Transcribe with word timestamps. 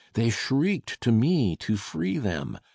They 0.13 0.31
shrieked 0.31 0.99
to 1.01 1.11
me 1.11 1.55
to 1.57 1.77
free 1.77 2.17
them! 2.17 2.57